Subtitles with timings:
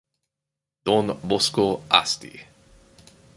[0.87, 2.47] Don Bosco Asti.